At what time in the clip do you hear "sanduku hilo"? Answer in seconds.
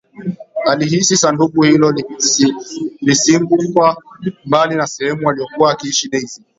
1.17-1.93